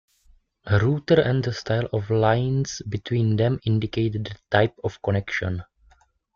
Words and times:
Router, 0.71 1.19
and 1.21 1.43
the 1.43 1.53
style 1.53 1.87
of 1.93 2.09
lines 2.09 2.81
between 2.89 3.35
them 3.35 3.59
indicate 3.65 4.13
the 4.13 4.35
type 4.49 4.73
of 4.83 4.99
connection. 5.03 5.63